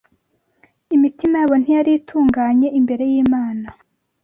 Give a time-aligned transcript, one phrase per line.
[0.95, 3.67] Imitima yabo ntiyari itunganye imbere y’Imana.